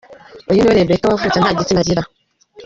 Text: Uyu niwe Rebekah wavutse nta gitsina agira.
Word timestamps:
Uyu 0.49 0.59
niwe 0.61 0.73
Rebekah 0.77 1.09
wavutse 1.13 1.37
nta 1.39 1.51
gitsina 1.57 1.81
agira. 1.83 2.01